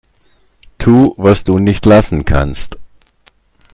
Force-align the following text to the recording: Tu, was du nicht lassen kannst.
Tu, 0.79 1.13
was 1.15 1.43
du 1.43 1.59
nicht 1.59 1.85
lassen 1.85 2.25
kannst. 2.25 2.75